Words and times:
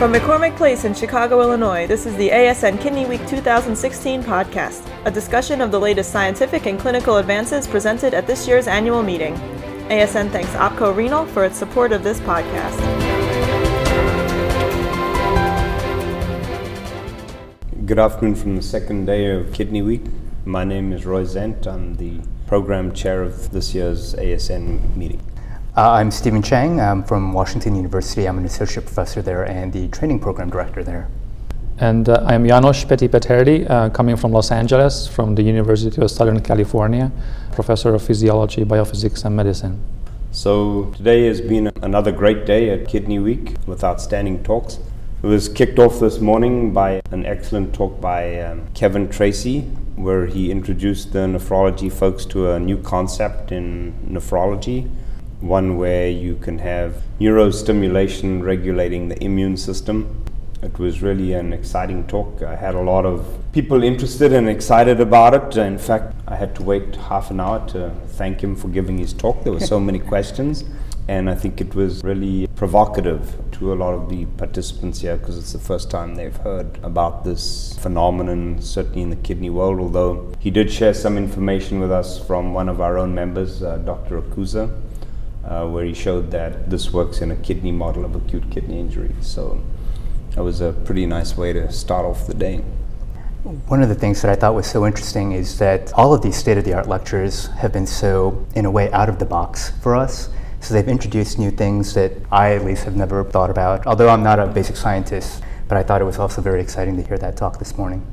From 0.00 0.14
McCormick 0.14 0.56
Place 0.56 0.86
in 0.86 0.94
Chicago, 0.94 1.42
Illinois, 1.42 1.86
this 1.86 2.06
is 2.06 2.16
the 2.16 2.30
ASN 2.30 2.80
Kidney 2.80 3.04
Week 3.04 3.20
2016 3.28 4.22
podcast, 4.22 4.80
a 5.04 5.10
discussion 5.10 5.60
of 5.60 5.70
the 5.70 5.78
latest 5.78 6.10
scientific 6.10 6.64
and 6.64 6.80
clinical 6.80 7.18
advances 7.18 7.66
presented 7.66 8.14
at 8.14 8.26
this 8.26 8.48
year's 8.48 8.66
annual 8.66 9.02
meeting. 9.02 9.34
ASN 9.90 10.30
thanks 10.30 10.48
OPKO 10.54 10.96
Renal 10.96 11.26
for 11.26 11.44
its 11.44 11.58
support 11.58 11.92
of 11.92 12.02
this 12.02 12.18
podcast. 12.20 12.80
Good 17.84 17.98
afternoon 17.98 18.36
from 18.36 18.56
the 18.56 18.62
second 18.62 19.04
day 19.04 19.26
of 19.26 19.52
Kidney 19.52 19.82
Week. 19.82 20.06
My 20.46 20.64
name 20.64 20.94
is 20.94 21.04
Roy 21.04 21.24
Zent. 21.24 21.66
I'm 21.66 21.96
the 21.96 22.20
program 22.46 22.94
chair 22.94 23.22
of 23.22 23.50
this 23.50 23.74
year's 23.74 24.14
ASN 24.14 24.96
meeting. 24.96 25.20
Uh, 25.80 25.92
I'm 25.92 26.10
Steven 26.10 26.42
Cheng. 26.42 26.78
I'm 26.78 27.02
from 27.02 27.32
Washington 27.32 27.74
University. 27.74 28.28
I'm 28.28 28.36
an 28.36 28.44
associate 28.44 28.84
professor 28.84 29.22
there 29.22 29.44
and 29.44 29.72
the 29.72 29.88
training 29.88 30.20
program 30.20 30.50
director 30.50 30.84
there. 30.84 31.08
And 31.78 32.06
uh, 32.06 32.22
I'm 32.26 32.46
Janos 32.46 32.84
Peti-Peterdi, 32.84 33.70
uh, 33.70 33.88
coming 33.88 34.16
from 34.16 34.30
Los 34.30 34.50
Angeles, 34.50 35.08
from 35.08 35.36
the 35.36 35.42
University 35.42 36.02
of 36.02 36.10
Southern 36.10 36.42
California, 36.42 37.10
professor 37.52 37.94
of 37.94 38.02
physiology, 38.02 38.62
biophysics, 38.62 39.24
and 39.24 39.34
medicine. 39.34 39.82
So 40.32 40.92
today 40.98 41.24
has 41.28 41.40
been 41.40 41.72
another 41.80 42.12
great 42.12 42.44
day 42.44 42.68
at 42.68 42.86
Kidney 42.86 43.18
Week 43.18 43.54
with 43.66 43.82
outstanding 43.82 44.44
talks. 44.44 44.80
It 45.22 45.26
was 45.26 45.48
kicked 45.48 45.78
off 45.78 45.98
this 45.98 46.20
morning 46.20 46.74
by 46.74 47.00
an 47.10 47.24
excellent 47.24 47.74
talk 47.74 48.02
by 48.02 48.38
um, 48.40 48.66
Kevin 48.74 49.08
Tracey, 49.08 49.62
where 49.96 50.26
he 50.26 50.50
introduced 50.50 51.14
the 51.14 51.20
nephrology 51.20 51.90
folks 51.90 52.26
to 52.26 52.50
a 52.50 52.60
new 52.60 52.76
concept 52.82 53.50
in 53.50 53.94
nephrology 54.06 54.90
one 55.40 55.78
where 55.78 56.08
you 56.08 56.36
can 56.36 56.58
have 56.58 57.02
neurostimulation 57.18 58.42
regulating 58.42 59.08
the 59.08 59.22
immune 59.24 59.56
system. 59.56 60.24
It 60.62 60.78
was 60.78 61.00
really 61.00 61.32
an 61.32 61.54
exciting 61.54 62.06
talk. 62.06 62.42
I 62.42 62.54
had 62.54 62.74
a 62.74 62.80
lot 62.80 63.06
of 63.06 63.26
people 63.52 63.82
interested 63.82 64.32
and 64.34 64.48
excited 64.48 65.00
about 65.00 65.32
it. 65.32 65.56
In 65.56 65.78
fact, 65.78 66.14
I 66.28 66.36
had 66.36 66.54
to 66.56 66.62
wait 66.62 66.96
half 66.96 67.30
an 67.30 67.40
hour 67.40 67.66
to 67.68 67.90
thank 68.08 68.42
him 68.42 68.54
for 68.54 68.68
giving 68.68 68.98
his 68.98 69.14
talk. 69.14 69.42
There 69.42 69.52
were 69.54 69.60
so 69.60 69.80
many 69.90 69.98
questions, 69.98 70.64
and 71.08 71.30
I 71.30 71.34
think 71.34 71.62
it 71.62 71.74
was 71.74 72.04
really 72.04 72.46
provocative 72.56 73.36
to 73.52 73.72
a 73.72 73.76
lot 73.76 73.94
of 73.94 74.10
the 74.10 74.26
participants 74.36 75.00
here 75.00 75.16
because 75.16 75.38
it's 75.38 75.54
the 75.54 75.58
first 75.58 75.90
time 75.90 76.14
they've 76.14 76.36
heard 76.36 76.78
about 76.82 77.24
this 77.24 77.78
phenomenon, 77.78 78.60
certainly 78.60 79.00
in 79.00 79.08
the 79.08 79.16
kidney 79.16 79.48
world. 79.48 79.80
Although 79.80 80.34
he 80.38 80.50
did 80.50 80.70
share 80.70 80.92
some 80.92 81.16
information 81.16 81.80
with 81.80 81.90
us 81.90 82.22
from 82.26 82.52
one 82.52 82.68
of 82.68 82.82
our 82.82 82.98
own 82.98 83.14
members, 83.14 83.62
uh, 83.62 83.78
Dr. 83.78 84.20
Okusa 84.20 84.70
uh, 85.44 85.66
where 85.66 85.84
he 85.84 85.94
showed 85.94 86.30
that 86.30 86.70
this 86.70 86.92
works 86.92 87.20
in 87.20 87.30
a 87.30 87.36
kidney 87.36 87.72
model 87.72 88.04
of 88.04 88.14
acute 88.14 88.50
kidney 88.50 88.78
injury. 88.78 89.14
So 89.20 89.62
that 90.34 90.42
was 90.42 90.60
a 90.60 90.72
pretty 90.72 91.06
nice 91.06 91.36
way 91.36 91.52
to 91.52 91.72
start 91.72 92.04
off 92.04 92.26
the 92.26 92.34
day. 92.34 92.58
One 93.68 93.82
of 93.82 93.88
the 93.88 93.94
things 93.94 94.20
that 94.20 94.30
I 94.30 94.34
thought 94.34 94.54
was 94.54 94.66
so 94.66 94.86
interesting 94.86 95.32
is 95.32 95.58
that 95.58 95.92
all 95.94 96.12
of 96.12 96.20
these 96.20 96.36
state 96.36 96.58
of 96.58 96.64
the 96.64 96.74
art 96.74 96.88
lectures 96.88 97.46
have 97.46 97.72
been 97.72 97.86
so, 97.86 98.46
in 98.54 98.66
a 98.66 98.70
way, 98.70 98.92
out 98.92 99.08
of 99.08 99.18
the 99.18 99.24
box 99.24 99.70
for 99.82 99.96
us. 99.96 100.28
So 100.60 100.74
they've 100.74 100.86
introduced 100.86 101.38
new 101.38 101.50
things 101.50 101.94
that 101.94 102.12
I, 102.30 102.54
at 102.54 102.66
least, 102.66 102.84
have 102.84 102.96
never 102.96 103.24
thought 103.24 103.48
about. 103.48 103.86
Although 103.86 104.10
I'm 104.10 104.22
not 104.22 104.38
a 104.38 104.46
basic 104.46 104.76
scientist, 104.76 105.42
but 105.68 105.78
I 105.78 105.82
thought 105.82 106.02
it 106.02 106.04
was 106.04 106.18
also 106.18 106.42
very 106.42 106.60
exciting 106.60 106.96
to 106.98 107.02
hear 107.02 107.16
that 107.16 107.38
talk 107.38 107.58
this 107.58 107.78
morning. 107.78 108.04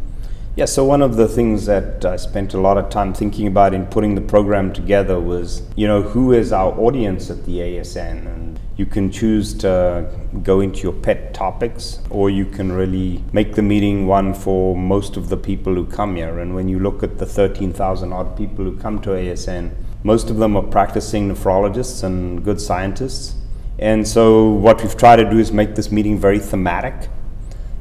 Yeah, 0.57 0.65
so 0.65 0.83
one 0.83 1.03
of 1.03 1.17
the 1.17 1.27
things 1.27 1.67
that 1.67 2.03
I 2.03 2.15
spent 2.15 2.55
a 2.55 2.59
lot 2.59 2.79
of 2.79 2.89
time 2.89 3.13
thinking 3.13 3.45
about 3.45 3.75
in 3.75 3.85
putting 3.85 4.15
the 4.15 4.21
program 4.21 4.73
together 4.73 5.19
was, 5.19 5.61
you 5.75 5.85
know, 5.85 6.01
who 6.01 6.33
is 6.33 6.51
our 6.51 6.71
audience 6.79 7.29
at 7.29 7.45
the 7.45 7.59
ASN? 7.59 8.25
And 8.25 8.59
you 8.75 8.87
can 8.87 9.11
choose 9.11 9.53
to 9.59 10.09
go 10.41 10.61
into 10.61 10.79
your 10.79 10.93
pet 10.93 11.35
topics, 11.35 11.99
or 12.09 12.31
you 12.31 12.43
can 12.43 12.71
really 12.71 13.23
make 13.33 13.53
the 13.53 13.61
meeting 13.61 14.07
one 14.07 14.33
for 14.33 14.75
most 14.75 15.15
of 15.15 15.29
the 15.29 15.37
people 15.37 15.75
who 15.75 15.85
come 15.85 16.15
here. 16.15 16.39
And 16.39 16.55
when 16.55 16.67
you 16.67 16.79
look 16.79 17.03
at 17.03 17.19
the 17.19 17.27
13,000 17.27 18.11
odd 18.11 18.35
people 18.35 18.65
who 18.65 18.75
come 18.79 18.99
to 19.03 19.11
ASN, 19.11 19.75
most 20.01 20.31
of 20.31 20.37
them 20.37 20.57
are 20.57 20.63
practicing 20.63 21.31
nephrologists 21.31 22.03
and 22.03 22.43
good 22.43 22.59
scientists. 22.59 23.35
And 23.77 24.07
so, 24.07 24.49
what 24.49 24.81
we've 24.81 24.97
tried 24.97 25.17
to 25.17 25.29
do 25.29 25.37
is 25.37 25.51
make 25.51 25.75
this 25.75 25.91
meeting 25.91 26.17
very 26.17 26.39
thematic 26.39 27.09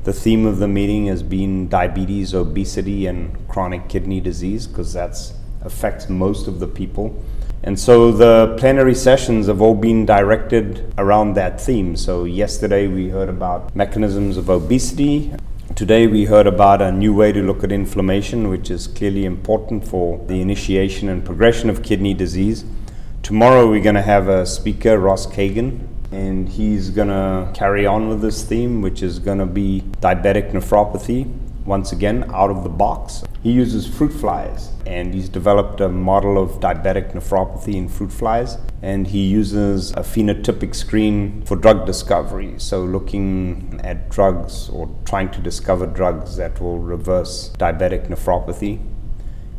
the 0.06 0.12
theme 0.12 0.47
of 0.47 0.59
the 0.59 0.69
meeting 0.69 1.06
has 1.06 1.21
been 1.21 1.69
diabetes, 1.69 2.33
obesity, 2.33 3.09
and 3.09 3.37
chronic 3.49 3.89
kidney 3.89 4.21
disease 4.21 4.69
because 4.69 4.93
that 4.93 5.17
affects 5.62 6.09
most 6.09 6.47
of 6.47 6.61
the 6.61 6.67
people. 6.69 7.25
And 7.65 7.77
so 7.77 8.12
the 8.12 8.55
plenary 8.56 8.95
sessions 8.95 9.49
have 9.49 9.61
all 9.61 9.75
been 9.75 10.06
directed 10.06 10.95
around 10.97 11.34
that 11.34 11.61
theme. 11.61 11.97
So 11.97 12.22
yesterday 12.22 12.87
we 12.87 13.09
heard 13.09 13.28
about 13.28 13.75
mechanisms 13.75 14.37
of 14.37 14.49
obesity. 14.49 15.34
Today 15.75 16.06
we 16.06 16.27
heard 16.27 16.47
about 16.47 16.81
a 16.81 16.93
new 16.93 17.12
way 17.12 17.33
to 17.33 17.43
look 17.43 17.65
at 17.65 17.72
inflammation, 17.72 18.49
which 18.49 18.71
is 18.71 18.87
clearly 18.87 19.25
important 19.25 19.89
for 19.89 20.25
the 20.28 20.41
initiation 20.41 21.09
and 21.09 21.25
progression 21.25 21.69
of 21.69 21.83
kidney 21.83 22.15
disease. 22.15 22.65
Tomorrow 23.25 23.69
we're 23.69 23.83
going 23.83 23.97
to 23.97 24.03
have 24.03 24.28
a 24.28 24.47
speaker, 24.47 25.00
Ross 25.00 25.27
Cagan, 25.27 25.96
and 26.12 26.49
he's 26.49 26.91
to 27.09 27.50
carry 27.55 27.87
on 27.87 28.09
with 28.09 28.21
this 28.21 28.44
theme, 28.44 28.83
which 28.83 29.03
is 29.03 29.19
to 29.39 29.47
be 29.47 29.83
diabetic 30.00 30.53
nephropathy. 30.53 31.33
Once 31.65 31.91
again, 31.91 32.31
out 32.33 32.49
of 32.49 32.62
the 32.62 32.69
box. 32.69 33.25
He 33.43 33.50
uses 33.50 33.89
fruit 33.89 34.12
flies 34.12 34.71
and 34.87 35.12
he's 35.12 35.28
developed 35.28 35.81
a 35.81 35.89
model 35.89 36.41
of 36.41 36.61
diabetic 36.61 37.12
nephropathy 37.12 37.75
in 37.75 37.89
fruit 37.89 38.12
flies. 38.12 38.56
And 38.83 39.09
he 39.09 39.27
uses 39.27 39.91
a 39.93 40.03
phenotypic 40.03 40.75
screen 40.77 41.43
for 41.45 41.56
drug 41.56 41.87
discovery. 41.87 42.55
So, 42.59 42.84
looking 42.84 43.81
at 43.83 44.09
drugs 44.11 44.69
or 44.69 44.89
trying 45.05 45.31
to 45.31 45.41
discover 45.41 45.87
drugs 45.87 46.37
that 46.37 46.61
will 46.61 46.78
reverse 46.78 47.50
diabetic 47.59 48.09
nephropathy. 48.09 48.81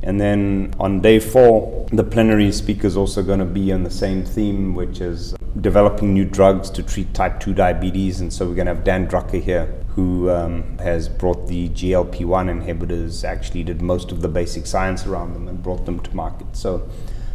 And 0.04 0.22
then 0.22 0.74
on 0.80 1.02
day 1.02 1.20
four, 1.20 1.88
the 1.92 2.04
plenary 2.04 2.52
speaker 2.52 2.88
is 2.88 2.96
also 2.96 3.24
going 3.24 3.40
to 3.40 3.46
be 3.46 3.72
on 3.72 3.84
the 3.84 3.92
same 3.92 4.24
theme, 4.24 4.76
which 4.76 5.02
is 5.02 5.36
developing 5.62 6.14
new 6.14 6.26
drugs 6.26 6.70
to 6.72 6.84
treat 6.84 7.14
type 7.14 7.40
2 7.40 7.54
diabetes. 7.54 8.22
And 8.22 8.32
so 8.32 8.46
we're 8.48 8.56
going 8.56 8.68
to 8.68 8.76
have 8.76 8.84
Dan 8.84 9.08
Drucker 9.08 9.42
here, 9.42 9.66
who 9.90 10.30
um, 10.30 10.78
has 10.80 11.10
brought 11.10 11.48
the 11.48 11.70
GLP 11.70 12.26
1 12.26 12.48
inhibitors, 12.48 13.24
actually 13.24 13.64
did 13.64 13.82
most 13.82 14.12
of 14.12 14.22
the 14.22 14.28
basic 14.28 14.66
science 14.66 15.06
around 15.06 15.34
them 15.34 15.48
and 15.48 15.62
brought 15.62 15.86
them 15.86 16.00
to 16.02 16.16
market. 16.16 16.56
So 16.56 16.88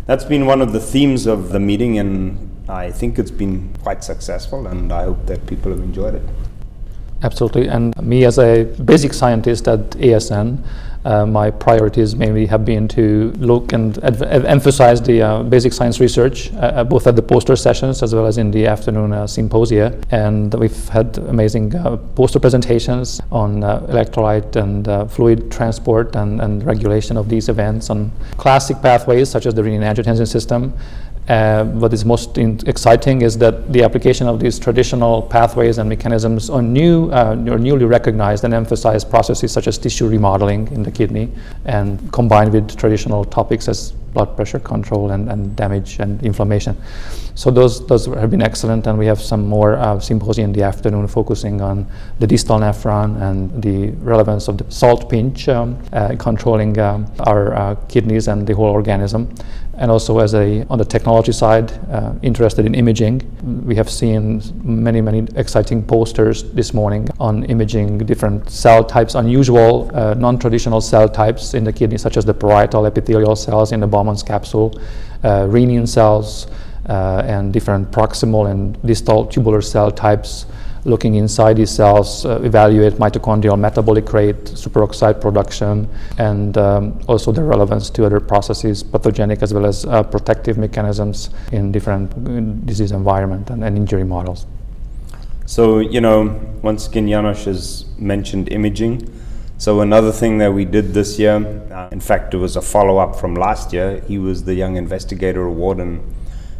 that's 0.06 0.24
been 0.24 0.46
one 0.46 0.60
of 0.60 0.72
the 0.72 0.80
themes 0.80 1.26
of 1.26 1.50
the 1.50 1.60
meeting, 1.60 1.98
and 1.98 2.68
I 2.68 2.90
think 2.90 3.18
it's 3.18 3.30
been 3.30 3.74
quite 3.82 4.02
successful, 4.04 4.66
and 4.66 4.92
I 4.92 5.04
hope 5.04 5.26
that 5.26 5.46
people 5.46 5.70
have 5.72 5.80
enjoyed 5.80 6.14
it. 6.14 6.22
Absolutely. 7.22 7.68
And 7.68 7.96
me, 8.02 8.24
as 8.24 8.38
a 8.38 8.64
basic 8.84 9.14
scientist 9.14 9.68
at 9.68 9.90
ASN, 9.90 10.64
uh, 11.04 11.26
my 11.26 11.50
priorities 11.50 12.14
mainly 12.14 12.46
have 12.46 12.64
been 12.64 12.86
to 12.88 13.32
look 13.38 13.72
and 13.72 13.98
adv- 14.04 14.44
emphasize 14.44 15.00
the 15.02 15.22
uh, 15.22 15.42
basic 15.42 15.72
science 15.72 16.00
research, 16.00 16.52
uh, 16.52 16.56
uh, 16.56 16.84
both 16.84 17.06
at 17.06 17.16
the 17.16 17.22
poster 17.22 17.56
sessions 17.56 18.02
as 18.02 18.14
well 18.14 18.26
as 18.26 18.38
in 18.38 18.50
the 18.50 18.66
afternoon 18.66 19.12
uh, 19.12 19.26
symposia. 19.26 19.98
And 20.10 20.54
we've 20.54 20.88
had 20.88 21.18
amazing 21.18 21.74
uh, 21.74 21.96
poster 22.14 22.38
presentations 22.38 23.20
on 23.30 23.62
electrolyte 23.62 24.56
and 24.56 25.10
fluid 25.10 25.50
transport 25.50 26.14
and, 26.16 26.40
and 26.40 26.64
regulation 26.64 27.16
of 27.16 27.28
these 27.28 27.48
events 27.48 27.90
on 27.90 28.12
classic 28.36 28.80
pathways 28.80 29.28
such 29.28 29.46
as 29.46 29.54
the 29.54 29.62
renin-angiotensin 29.62 30.28
system, 30.28 30.72
uh, 31.28 31.64
what 31.64 31.92
is 31.92 32.04
most 32.04 32.36
in- 32.36 32.58
exciting 32.66 33.22
is 33.22 33.38
that 33.38 33.72
the 33.72 33.84
application 33.84 34.26
of 34.26 34.40
these 34.40 34.58
traditional 34.58 35.22
pathways 35.22 35.78
and 35.78 35.88
mechanisms 35.88 36.50
on 36.50 36.72
new 36.72 37.10
uh, 37.12 37.36
or 37.48 37.58
newly 37.58 37.84
recognized 37.84 38.42
and 38.42 38.52
emphasized 38.52 39.08
processes 39.08 39.52
such 39.52 39.68
as 39.68 39.78
tissue 39.78 40.08
remodeling 40.08 40.66
in 40.72 40.82
the 40.82 40.90
kidney 40.90 41.30
and 41.64 42.12
combined 42.12 42.52
with 42.52 42.76
traditional 42.76 43.24
topics 43.24 43.68
as 43.68 43.92
blood 44.12 44.36
pressure 44.36 44.58
control 44.58 45.12
and, 45.12 45.30
and 45.30 45.56
damage 45.56 45.98
and 46.00 46.22
inflammation. 46.22 46.76
So 47.34 47.50
those, 47.50 47.86
those 47.86 48.06
have 48.06 48.30
been 48.30 48.42
excellent 48.42 48.86
and 48.86 48.98
we 48.98 49.06
have 49.06 49.20
some 49.20 49.46
more 49.46 49.76
uh, 49.76 49.98
symposium 50.00 50.50
in 50.50 50.52
the 50.52 50.62
afternoon 50.62 51.06
focusing 51.08 51.62
on 51.62 51.86
the 52.18 52.26
distal 52.26 52.58
nephron 52.58 53.20
and 53.22 53.62
the 53.62 53.90
relevance 54.04 54.48
of 54.48 54.58
the 54.58 54.70
salt 54.70 55.08
pinch 55.08 55.48
um, 55.48 55.78
uh, 55.92 56.14
controlling 56.18 56.78
um, 56.78 57.10
our 57.20 57.54
uh, 57.54 57.74
kidneys 57.88 58.28
and 58.28 58.46
the 58.46 58.54
whole 58.54 58.66
organism 58.66 59.32
and 59.78 59.90
also 59.90 60.18
as 60.18 60.34
a 60.34 60.66
on 60.68 60.78
the 60.78 60.84
technology 60.84 61.32
side 61.32 61.72
uh, 61.90 62.14
interested 62.22 62.66
in 62.66 62.74
imaging. 62.74 63.22
We 63.64 63.74
have 63.76 63.88
seen 63.88 64.42
many 64.62 65.00
many 65.00 65.26
exciting 65.36 65.82
posters 65.82 66.44
this 66.52 66.74
morning 66.74 67.08
on 67.18 67.44
imaging 67.44 67.98
different 67.98 68.50
cell 68.50 68.84
types 68.84 69.14
unusual 69.14 69.90
uh, 69.94 70.14
non-traditional 70.14 70.80
cell 70.80 71.08
types 71.08 71.54
in 71.54 71.64
the 71.64 71.72
kidney 71.72 71.98
such 71.98 72.16
as 72.16 72.24
the 72.24 72.34
parietal 72.34 72.86
epithelial 72.86 73.36
cells 73.36 73.72
in 73.72 73.80
the 73.80 73.86
Bowman's 73.86 74.22
capsule 74.22 74.78
uh, 75.24 75.46
renin 75.46 75.88
cells 75.88 76.48
uh, 76.88 77.22
and 77.24 77.52
different 77.52 77.90
proximal 77.90 78.50
and 78.50 78.80
distal 78.82 79.26
tubular 79.26 79.62
cell 79.62 79.90
types 79.90 80.46
looking 80.84 81.14
inside 81.14 81.56
these 81.56 81.70
cells, 81.70 82.26
uh, 82.26 82.40
evaluate 82.42 82.94
mitochondrial 82.94 83.58
metabolic 83.58 84.12
rate, 84.12 84.44
superoxide 84.44 85.20
production, 85.20 85.88
and 86.18 86.58
um, 86.58 87.00
also 87.06 87.30
the 87.30 87.42
relevance 87.42 87.88
to 87.90 88.04
other 88.04 88.20
processes, 88.20 88.82
pathogenic 88.82 89.42
as 89.42 89.54
well 89.54 89.66
as 89.66 89.84
uh, 89.84 90.02
protective 90.02 90.58
mechanisms 90.58 91.30
in 91.52 91.70
different 91.70 92.66
disease 92.66 92.92
environment 92.92 93.50
and, 93.50 93.62
and 93.62 93.76
injury 93.76 94.04
models. 94.04 94.46
So, 95.46 95.80
you 95.80 96.00
know, 96.00 96.40
once 96.62 96.88
again, 96.88 97.08
Janos 97.08 97.44
has 97.44 97.84
mentioned 97.98 98.50
imaging. 98.50 99.08
So, 99.58 99.80
another 99.80 100.10
thing 100.10 100.38
that 100.38 100.52
we 100.52 100.64
did 100.64 100.94
this 100.94 101.18
year, 101.18 101.36
uh, 101.70 101.88
in 101.92 102.00
fact, 102.00 102.34
it 102.34 102.38
was 102.38 102.56
a 102.56 102.62
follow 102.62 102.98
up 102.98 103.14
from 103.16 103.34
last 103.34 103.72
year. 103.72 104.00
He 104.08 104.18
was 104.18 104.44
the 104.44 104.54
Young 104.54 104.76
Investigator 104.76 105.44
Award 105.44 105.78
and, 105.78 106.00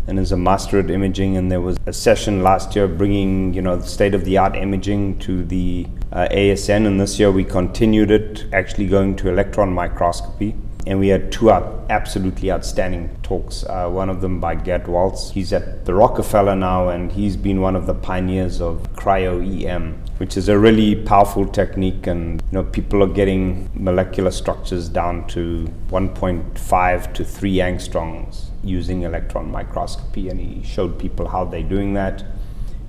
and 0.07 0.19
is 0.19 0.33
a 0.33 0.37
master 0.37 0.79
at 0.79 0.91
imaging. 0.91 1.37
And 1.37 1.51
there 1.51 1.61
was 1.61 1.79
a 1.87 1.93
session 1.93 2.43
last 2.43 2.75
year 2.75 2.89
bringing, 2.89 3.55
you 3.55 3.63
know, 3.63 3.81
state 3.81 4.15
of 4.15 4.25
the 4.25 4.39
art 4.39 4.57
imaging 4.57 5.19
to 5.21 5.45
the 5.45 5.87
uh, 6.13 6.29
ASN. 6.31 6.87
And 6.87 7.01
this 7.01 7.19
year 7.19 7.31
we 7.31 7.45
continued 7.45 8.11
it, 8.11 8.45
actually 8.53 8.87
going 8.87 9.17
to 9.17 9.29
electron 9.29 9.73
microscopy 9.73 10.55
and 10.87 10.99
we 10.99 11.09
had 11.09 11.31
two 11.31 11.51
absolutely 11.51 12.51
outstanding 12.51 13.17
talks. 13.23 13.65
Uh, 13.65 13.89
one 13.89 14.09
of 14.09 14.21
them 14.21 14.41
by 14.41 14.55
Gerd 14.55 14.89
Walz. 14.89 15.31
He's 15.31 15.53
at 15.53 15.85
the 15.85 15.95
Rockefeller 15.95 16.57
now, 16.57 16.89
and 16.89 17.13
he's 17.13 17.37
been 17.37 17.61
one 17.61 17.77
of 17.77 17.87
the 17.87 17.95
pioneers 17.95 18.61
of 18.61 18.83
cryo 18.95 19.65
EM, 19.65 20.03
which 20.23 20.37
is 20.37 20.49
a 20.49 20.57
really 20.57 20.95
powerful 20.95 21.45
technique. 21.45 22.07
And 22.07 22.41
you 22.41 22.53
know, 22.53 22.63
people 22.63 23.03
are 23.03 23.09
getting 23.09 23.69
molecular 23.75 24.31
structures 24.31 24.89
down 24.89 25.27
to 25.35 25.69
1.5 25.89 27.15
to 27.15 27.25
3 27.25 27.57
angstroms 27.57 28.45
using 28.63 29.03
electron 29.03 29.51
microscopy, 29.51 30.29
and 30.29 30.39
he 30.39 30.63
showed 30.63 30.97
people 30.97 31.27
how 31.27 31.45
they're 31.45 31.65
doing 31.65 31.95
that 31.95 32.23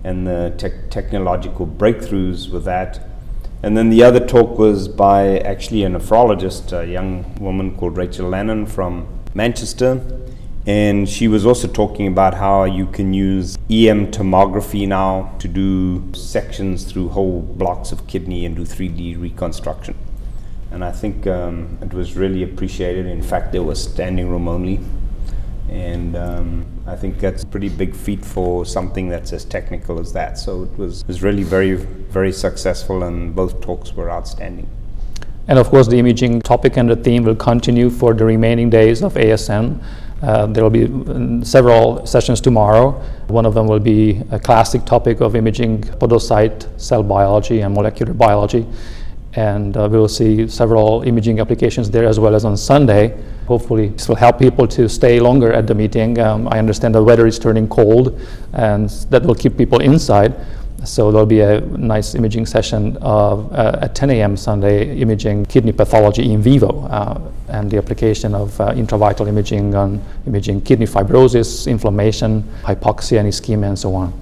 and 0.03 0.27
the 0.27 0.53
te- 0.59 0.89
technological 0.91 1.65
breakthroughs 1.65 2.51
with 2.51 2.65
that 2.65 2.99
and 3.63 3.77
then 3.77 3.89
the 3.89 4.03
other 4.03 4.19
talk 4.19 4.59
was 4.59 4.89
by 4.89 5.39
actually 5.39 5.85
a 5.85 5.87
nephrologist, 5.87 6.77
a 6.77 6.85
young 6.85 7.33
woman 7.39 7.77
called 7.77 7.95
Rachel 7.95 8.27
Lennon 8.27 8.65
from 8.65 9.07
Manchester. 9.33 10.01
And 10.65 11.09
she 11.09 11.27
was 11.27 11.45
also 11.45 11.67
talking 11.67 12.07
about 12.07 12.33
how 12.33 12.63
you 12.63 12.85
can 12.85 13.13
use 13.13 13.57
EM 13.69 14.11
tomography 14.11 14.87
now 14.87 15.35
to 15.39 15.47
do 15.47 16.13
sections 16.13 16.85
through 16.85 17.09
whole 17.09 17.41
blocks 17.41 17.91
of 17.91 18.07
kidney 18.07 18.45
and 18.45 18.55
do 18.55 18.63
3D 18.63 19.21
reconstruction. 19.21 19.95
And 20.71 20.83
I 20.83 20.91
think 20.91 21.27
um, 21.27 21.77
it 21.81 21.93
was 21.93 22.15
really 22.15 22.43
appreciated. 22.43 23.05
In 23.05 23.21
fact, 23.21 23.51
there 23.51 23.61
was 23.61 23.83
standing 23.83 24.29
room 24.29 24.47
only. 24.47 24.79
And 25.69 26.15
um, 26.15 26.65
I 26.87 26.95
think 26.95 27.19
that's 27.19 27.43
a 27.43 27.47
pretty 27.47 27.69
big 27.69 27.95
feat 27.95 28.23
for 28.23 28.65
something 28.65 29.09
that's 29.09 29.33
as 29.33 29.43
technical 29.43 29.99
as 29.99 30.13
that. 30.13 30.37
So 30.37 30.63
it 30.63 30.77
was, 30.77 31.01
it 31.01 31.07
was 31.07 31.23
really 31.23 31.43
very, 31.43 31.73
very 31.73 32.31
successful, 32.31 33.03
and 33.03 33.35
both 33.35 33.59
talks 33.61 33.93
were 33.93 34.09
outstanding. 34.09 34.69
And 35.47 35.59
of 35.59 35.69
course, 35.69 35.87
the 35.87 35.97
imaging 35.97 36.41
topic 36.41 36.77
and 36.77 36.89
the 36.89 36.95
theme 36.95 37.23
will 37.23 37.35
continue 37.35 37.89
for 37.89 38.13
the 38.13 38.23
remaining 38.23 38.69
days 38.69 39.01
of 39.01 39.15
ASN. 39.15 39.83
Uh, 40.23 40.47
there 40.47 40.63
will 40.63 40.69
be 40.69 40.85
um, 40.85 41.43
several 41.43 42.05
sessions 42.05 42.39
tomorrow. 42.39 42.91
One 43.27 43.45
of 43.45 43.53
them 43.53 43.67
will 43.67 43.79
be 43.79 44.21
a 44.31 44.39
classic 44.39 44.85
topic 44.85 45.19
of 45.21 45.35
imaging 45.35 45.81
podocyte 45.81 46.67
cell 46.79 47.03
biology 47.03 47.61
and 47.61 47.73
molecular 47.73 48.13
biology 48.13 48.65
and 49.35 49.75
uh, 49.77 49.87
we 49.91 49.97
will 49.97 50.07
see 50.07 50.47
several 50.47 51.01
imaging 51.03 51.39
applications 51.39 51.89
there 51.89 52.05
as 52.05 52.19
well 52.19 52.35
as 52.35 52.45
on 52.45 52.55
Sunday. 52.55 53.17
Hopefully, 53.47 53.89
this 53.89 54.07
will 54.07 54.15
help 54.15 54.37
people 54.37 54.67
to 54.67 54.87
stay 54.87 55.19
longer 55.19 55.51
at 55.51 55.65
the 55.65 55.73
meeting. 55.73 56.19
Um, 56.19 56.47
I 56.47 56.59
understand 56.59 56.93
the 56.93 57.03
weather 57.03 57.25
is 57.25 57.39
turning 57.39 57.67
cold, 57.67 58.19
and 58.53 58.89
that 59.09 59.23
will 59.23 59.35
keep 59.35 59.57
people 59.57 59.81
inside. 59.81 60.35
So 60.85 61.11
there'll 61.11 61.25
be 61.25 61.39
a 61.39 61.61
nice 61.61 62.13
imaging 62.13 62.45
session 62.45 62.97
of, 62.97 63.51
uh, 63.53 63.79
at 63.81 63.95
10 63.95 64.09
a.m. 64.11 64.35
Sunday, 64.35 64.97
imaging 64.97 65.45
kidney 65.45 65.71
pathology 65.71 66.31
in 66.31 66.41
vivo, 66.41 66.85
uh, 66.87 67.21
and 67.47 67.71
the 67.71 67.77
application 67.77 68.35
of 68.35 68.59
uh, 68.59 68.73
intravital 68.73 69.27
imaging 69.27 69.75
on 69.75 70.03
imaging 70.27 70.61
kidney 70.61 70.85
fibrosis, 70.85 71.67
inflammation, 71.67 72.43
hypoxia, 72.63 73.19
and 73.19 73.29
ischemia, 73.29 73.69
and 73.69 73.79
so 73.79 73.95
on. 73.95 74.13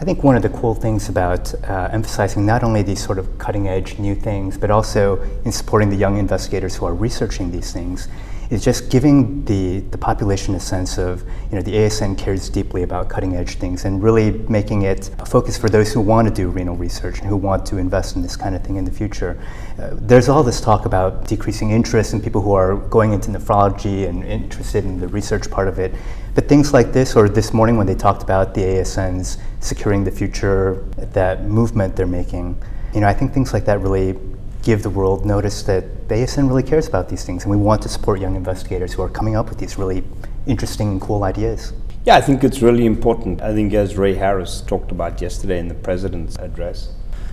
I 0.00 0.04
think 0.04 0.22
one 0.22 0.36
of 0.36 0.42
the 0.42 0.48
cool 0.50 0.74
things 0.74 1.08
about 1.08 1.52
uh, 1.64 1.88
emphasizing 1.90 2.46
not 2.46 2.62
only 2.62 2.82
these 2.82 3.02
sort 3.02 3.18
of 3.18 3.38
cutting 3.38 3.68
edge 3.68 3.98
new 3.98 4.14
things, 4.14 4.56
but 4.56 4.70
also 4.70 5.22
in 5.44 5.50
supporting 5.50 5.90
the 5.90 5.96
young 5.96 6.18
investigators 6.18 6.76
who 6.76 6.86
are 6.86 6.94
researching 6.94 7.50
these 7.50 7.72
things 7.72 8.08
is 8.50 8.64
just 8.64 8.90
giving 8.90 9.44
the, 9.44 9.80
the 9.90 9.98
population 9.98 10.54
a 10.54 10.60
sense 10.60 10.98
of, 10.98 11.22
you 11.50 11.56
know, 11.56 11.62
the 11.62 11.72
ASN 11.72 12.16
cares 12.16 12.48
deeply 12.48 12.82
about 12.82 13.08
cutting 13.08 13.36
edge 13.36 13.56
things 13.56 13.84
and 13.84 14.02
really 14.02 14.32
making 14.48 14.82
it 14.82 15.10
a 15.18 15.26
focus 15.26 15.56
for 15.56 15.68
those 15.68 15.92
who 15.92 16.00
want 16.00 16.28
to 16.28 16.34
do 16.34 16.48
renal 16.48 16.76
research 16.76 17.20
and 17.20 17.28
who 17.28 17.36
want 17.36 17.64
to 17.66 17.78
invest 17.78 18.16
in 18.16 18.22
this 18.22 18.36
kind 18.36 18.54
of 18.54 18.62
thing 18.62 18.76
in 18.76 18.84
the 18.84 18.90
future. 18.90 19.40
Uh, 19.78 19.90
there's 19.92 20.28
all 20.28 20.42
this 20.42 20.60
talk 20.60 20.84
about 20.84 21.26
decreasing 21.26 21.70
interest 21.70 22.12
in 22.12 22.20
people 22.20 22.40
who 22.40 22.52
are 22.52 22.76
going 22.76 23.12
into 23.12 23.30
nephrology 23.30 24.08
and 24.08 24.24
interested 24.24 24.84
in 24.84 25.00
the 25.00 25.08
research 25.08 25.50
part 25.50 25.68
of 25.68 25.78
it. 25.78 25.94
But 26.34 26.48
things 26.48 26.72
like 26.72 26.92
this, 26.92 27.14
or 27.14 27.28
this 27.28 27.52
morning 27.52 27.76
when 27.76 27.86
they 27.86 27.94
talked 27.94 28.22
about 28.22 28.54
the 28.54 28.62
ASNs 28.62 29.38
securing 29.60 30.04
the 30.04 30.10
future, 30.10 30.84
that 30.96 31.44
movement 31.44 31.96
they're 31.96 32.06
making, 32.06 32.60
you 32.92 33.00
know, 33.00 33.06
I 33.06 33.14
think 33.14 33.32
things 33.32 33.52
like 33.52 33.64
that 33.64 33.80
really 33.80 34.18
give 34.64 34.82
the 34.82 34.90
world 34.90 35.26
notice 35.26 35.62
that 35.64 35.84
ASN 36.08 36.48
really 36.48 36.62
cares 36.62 36.88
about 36.88 37.08
these 37.08 37.22
things, 37.22 37.44
and 37.44 37.50
we 37.50 37.56
want 37.56 37.82
to 37.82 37.88
support 37.88 38.18
young 38.18 38.34
investigators 38.34 38.94
who 38.94 39.02
are 39.02 39.10
coming 39.10 39.36
up 39.36 39.50
with 39.50 39.58
these 39.58 39.78
really 39.78 40.02
interesting 40.46 40.92
and 40.92 41.00
cool 41.00 41.22
ideas. 41.22 41.74
Yeah, 42.06 42.16
I 42.16 42.22
think 42.22 42.42
it's 42.42 42.62
really 42.62 42.86
important. 42.86 43.42
I 43.42 43.54
think, 43.54 43.74
as 43.74 43.96
Ray 43.96 44.14
Harris 44.14 44.62
talked 44.62 44.90
about 44.90 45.20
yesterday 45.20 45.58
in 45.58 45.68
the 45.68 45.74
president's 45.74 46.36
address, 46.36 46.92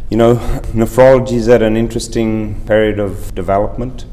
you 0.09 0.17
know, 0.17 0.35
nephrology 0.73 1.33
is 1.33 1.47
at 1.47 1.61
an 1.61 1.77
interesting 1.77 2.65
period 2.65 2.99
of 2.99 3.33
development, 3.33 4.05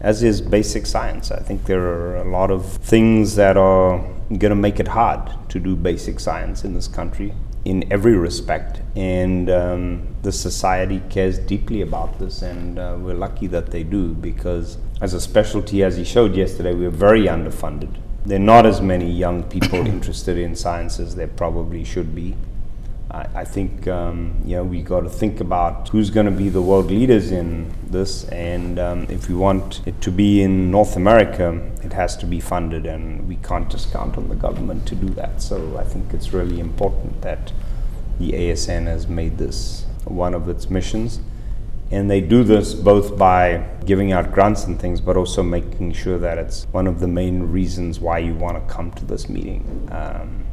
as 0.00 0.22
is 0.22 0.42
basic 0.42 0.84
science. 0.84 1.30
I 1.30 1.40
think 1.40 1.64
there 1.64 1.80
are 1.80 2.16
a 2.16 2.30
lot 2.30 2.50
of 2.50 2.66
things 2.66 3.36
that 3.36 3.56
are 3.56 3.98
going 4.28 4.50
to 4.50 4.54
make 4.54 4.78
it 4.78 4.88
hard 4.88 5.30
to 5.48 5.58
do 5.58 5.76
basic 5.76 6.20
science 6.20 6.64
in 6.64 6.74
this 6.74 6.88
country 6.88 7.32
in 7.66 7.92
every 7.92 8.16
respect. 8.16 8.80
And 8.94 9.50
um, 9.50 10.16
the 10.22 10.30
society 10.30 11.02
cares 11.10 11.38
deeply 11.38 11.82
about 11.82 12.18
this, 12.20 12.42
and 12.42 12.78
uh, 12.78 12.96
we're 12.98 13.14
lucky 13.14 13.48
that 13.48 13.72
they 13.72 13.82
do 13.82 14.14
because, 14.14 14.78
as 15.00 15.14
a 15.14 15.20
specialty, 15.20 15.82
as 15.82 15.96
he 15.96 16.04
showed 16.04 16.36
yesterday, 16.36 16.74
we're 16.74 16.90
very 16.90 17.24
underfunded. 17.24 17.92
There 18.24 18.36
are 18.36 18.50
not 18.54 18.66
as 18.66 18.80
many 18.80 19.10
young 19.10 19.42
people 19.42 19.84
interested 19.94 20.38
in 20.38 20.54
science 20.54 21.00
as 21.00 21.16
there 21.16 21.26
probably 21.26 21.82
should 21.82 22.14
be. 22.14 22.36
I, 23.10 23.44
think 23.44 23.86
um, 23.86 24.34
you 24.44 24.56
know 24.56 24.64
we 24.64 24.82
got 24.82 25.00
to 25.00 25.08
think 25.08 25.40
about 25.40 25.88
who's 25.88 26.10
going 26.10 26.26
to 26.26 26.32
be 26.32 26.48
the 26.48 26.60
world 26.60 26.86
leaders 26.86 27.30
in 27.30 27.72
this, 27.86 28.24
and 28.28 28.78
um, 28.78 29.06
if 29.08 29.28
we 29.28 29.34
want 29.34 29.80
it 29.86 30.00
to 30.02 30.10
be 30.10 30.42
in 30.42 30.70
North 30.70 30.96
America, 30.96 31.70
it 31.82 31.92
has 31.92 32.16
to 32.18 32.26
be 32.26 32.40
funded, 32.40 32.84
and 32.84 33.28
we 33.28 33.36
can't 33.36 33.70
just 33.70 33.92
count 33.92 34.18
on 34.18 34.28
the 34.28 34.34
government 34.34 34.86
to 34.88 34.94
do 34.94 35.08
that. 35.10 35.40
So 35.40 35.76
I 35.78 35.84
think 35.84 36.12
it's 36.12 36.32
really 36.32 36.58
important 36.58 37.22
that 37.22 37.52
the 38.18 38.32
ASN 38.32 38.86
has 38.86 39.06
made 39.06 39.38
this 39.38 39.86
one 40.04 40.34
of 40.34 40.48
its 40.48 40.68
missions. 40.70 41.20
And 41.90 42.10
they 42.10 42.20
do 42.20 42.42
this 42.42 42.74
both 42.74 43.16
by 43.16 43.64
giving 43.84 44.10
out 44.10 44.32
grants 44.32 44.64
and 44.64 44.80
things, 44.80 45.00
but 45.00 45.16
also 45.16 45.42
making 45.42 45.92
sure 45.92 46.18
that 46.18 46.36
it's 46.36 46.64
one 46.72 46.88
of 46.88 46.98
the 46.98 47.06
main 47.06 47.44
reasons 47.44 48.00
why 48.00 48.18
you 48.18 48.34
want 48.34 48.56
to 48.56 48.74
come 48.74 48.90
to 48.92 49.04
this 49.04 49.28
meeting. 49.28 49.88
Um, 49.92 50.45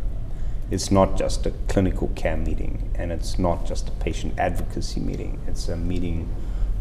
it's 0.73 0.89
not 0.89 1.15
just 1.15 1.45
a 1.45 1.51
clinical 1.67 2.07
care 2.15 2.35
meeting 2.35 2.89
and 2.95 3.11
it's 3.11 3.37
not 3.37 3.63
just 3.63 3.89
a 3.89 3.91
patient 3.91 4.33
advocacy 4.39 4.99
meeting. 4.99 5.39
It's 5.47 5.69
a 5.69 5.77
meeting 5.77 6.27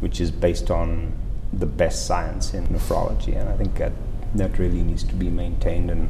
which 0.01 0.19
is 0.19 0.31
based 0.31 0.71
on 0.71 1.13
the 1.53 1.67
best 1.67 2.07
science 2.07 2.55
in 2.55 2.67
nephrology. 2.69 3.39
And 3.39 3.51
I 3.51 3.57
think 3.57 3.77
that, 3.77 3.93
that 4.35 4.59
really 4.59 4.83
needs 4.83 5.05
to 5.05 5.15
be 5.15 5.29
maintained. 5.29 5.91
And 5.91 6.09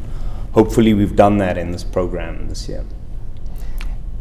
hopefully, 0.53 0.95
we've 0.95 1.17
done 1.17 1.39
that 1.39 1.59
in 1.59 1.73
this 1.73 1.83
program 1.83 2.49
this 2.49 2.69
year. 2.69 2.85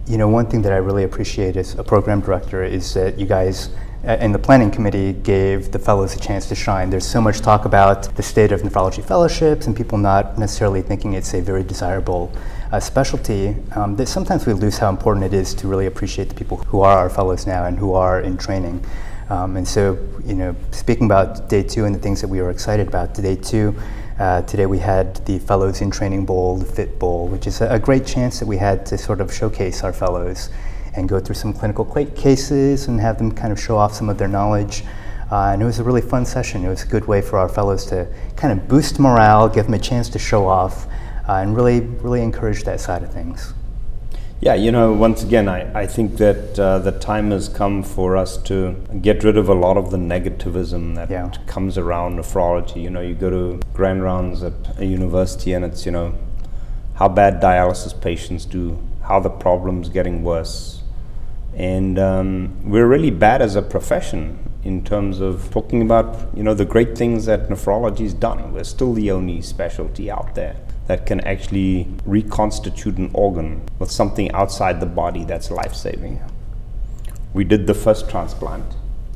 You 0.07 0.17
know, 0.17 0.27
one 0.27 0.47
thing 0.47 0.63
that 0.63 0.73
I 0.73 0.77
really 0.77 1.03
appreciate 1.03 1.55
as 1.55 1.75
a 1.75 1.83
program 1.83 2.21
director 2.21 2.63
is 2.63 2.95
that 2.95 3.19
you 3.19 3.27
guys 3.27 3.69
uh, 4.03 4.17
and 4.19 4.33
the 4.33 4.39
planning 4.39 4.71
committee 4.71 5.13
gave 5.13 5.71
the 5.71 5.77
fellows 5.77 6.15
a 6.15 6.19
chance 6.19 6.47
to 6.47 6.55
shine. 6.55 6.89
There's 6.89 7.05
so 7.05 7.21
much 7.21 7.41
talk 7.41 7.65
about 7.65 8.15
the 8.15 8.23
state 8.23 8.51
of 8.51 8.61
nephrology 8.61 9.05
fellowships 9.05 9.67
and 9.67 9.77
people 9.77 9.99
not 9.99 10.39
necessarily 10.39 10.81
thinking 10.81 11.13
it's 11.13 11.35
a 11.35 11.41
very 11.41 11.61
desirable 11.61 12.33
uh, 12.71 12.79
specialty 12.79 13.55
um, 13.75 13.95
that 13.97 14.07
sometimes 14.07 14.45
we 14.45 14.53
lose 14.53 14.77
how 14.77 14.89
important 14.89 15.25
it 15.25 15.33
is 15.33 15.53
to 15.53 15.67
really 15.67 15.85
appreciate 15.85 16.29
the 16.29 16.35
people 16.35 16.57
who 16.57 16.81
are 16.81 16.97
our 16.97 17.09
fellows 17.09 17.45
now 17.45 17.65
and 17.65 17.77
who 17.77 17.93
are 17.93 18.21
in 18.21 18.37
training. 18.37 18.83
Um, 19.29 19.57
and 19.57 19.67
so, 19.67 19.97
you 20.25 20.35
know, 20.35 20.55
speaking 20.71 21.05
about 21.05 21.49
day 21.49 21.63
two 21.63 21.85
and 21.85 21.95
the 21.95 21.99
things 21.99 22.21
that 22.21 22.27
we 22.27 22.41
were 22.41 22.49
excited 22.49 22.87
about, 22.87 23.13
day 23.13 23.35
two, 23.35 23.75
uh, 24.19 24.41
today 24.43 24.65
we 24.65 24.77
had 24.77 25.15
the 25.25 25.39
Fellows 25.39 25.81
in 25.81 25.89
Training 25.89 26.25
Bowl, 26.25 26.57
the 26.57 26.65
Fit 26.65 26.99
Bowl, 26.99 27.27
which 27.27 27.47
is 27.47 27.61
a, 27.61 27.69
a 27.69 27.79
great 27.79 28.05
chance 28.05 28.39
that 28.39 28.45
we 28.45 28.57
had 28.57 28.85
to 28.85 28.97
sort 28.97 29.21
of 29.21 29.33
showcase 29.33 29.83
our 29.83 29.93
fellows 29.93 30.49
and 30.95 31.07
go 31.07 31.19
through 31.19 31.35
some 31.35 31.53
clinical 31.53 31.85
cases 31.85 32.87
and 32.87 32.99
have 32.99 33.17
them 33.17 33.31
kind 33.31 33.51
of 33.51 33.59
show 33.59 33.77
off 33.77 33.93
some 33.93 34.09
of 34.09 34.17
their 34.17 34.27
knowledge. 34.27 34.83
Uh, 35.31 35.51
and 35.53 35.61
it 35.61 35.65
was 35.65 35.79
a 35.79 35.83
really 35.83 36.01
fun 36.01 36.25
session. 36.25 36.65
It 36.65 36.69
was 36.69 36.83
a 36.83 36.87
good 36.87 37.07
way 37.07 37.21
for 37.21 37.39
our 37.39 37.47
fellows 37.47 37.85
to 37.87 38.05
kind 38.35 38.51
of 38.51 38.67
boost 38.67 38.99
morale, 38.99 39.47
give 39.47 39.65
them 39.65 39.73
a 39.73 39.79
chance 39.79 40.09
to 40.09 40.19
show 40.19 40.45
off, 40.45 40.87
and 41.39 41.55
really, 41.55 41.79
really 41.79 42.21
encourage 42.21 42.63
that 42.63 42.79
side 42.79 43.03
of 43.03 43.13
things. 43.13 43.53
Yeah, 44.41 44.55
you 44.55 44.71
know, 44.71 44.91
once 44.91 45.21
again, 45.21 45.47
I, 45.47 45.81
I 45.81 45.85
think 45.85 46.17
that 46.17 46.59
uh, 46.59 46.79
the 46.79 46.93
time 46.93 47.29
has 47.29 47.47
come 47.47 47.83
for 47.83 48.17
us 48.17 48.37
to 48.43 48.73
get 48.99 49.23
rid 49.23 49.37
of 49.37 49.49
a 49.49 49.53
lot 49.53 49.77
of 49.77 49.91
the 49.91 49.97
negativism 49.97 50.95
that 50.95 51.11
yeah. 51.11 51.29
comes 51.45 51.77
around 51.77 52.17
nephrology. 52.17 52.81
You 52.81 52.89
know, 52.89 53.01
you 53.01 53.13
go 53.13 53.29
to 53.29 53.59
grand 53.73 54.01
rounds 54.01 54.41
at 54.41 54.53
a 54.79 54.85
university 54.85 55.53
and 55.53 55.63
it's, 55.63 55.85
you 55.85 55.91
know, 55.91 56.17
how 56.95 57.07
bad 57.07 57.39
dialysis 57.39 57.99
patients 58.01 58.45
do, 58.45 58.79
how 59.03 59.19
the 59.19 59.29
problem's 59.29 59.89
getting 59.89 60.23
worse, 60.23 60.81
And 61.55 61.99
um, 61.99 62.67
we're 62.67 62.87
really 62.87 63.11
bad 63.11 63.43
as 63.43 63.55
a 63.55 63.61
profession 63.61 64.39
in 64.63 64.83
terms 64.83 65.19
of 65.19 65.51
talking 65.51 65.81
about 65.81 66.35
you 66.35 66.43
know 66.43 66.53
the 66.53 66.65
great 66.65 66.95
things 66.95 67.25
that 67.25 67.49
nephrology's 67.49 68.13
done. 68.13 68.53
We're 68.53 68.63
still 68.63 68.93
the 68.93 69.11
only 69.11 69.41
specialty 69.41 70.11
out 70.11 70.35
there 70.35 70.55
that 70.91 71.05
can 71.05 71.21
actually 71.21 71.87
reconstitute 72.05 72.97
an 72.97 73.09
organ 73.13 73.61
with 73.79 73.89
something 73.89 74.29
outside 74.33 74.81
the 74.81 74.85
body 74.85 75.23
that's 75.23 75.49
life 75.49 75.73
saving. 75.73 76.19
We 77.33 77.45
did 77.45 77.65
the 77.65 77.73
first 77.73 78.09
transplant. 78.09 78.65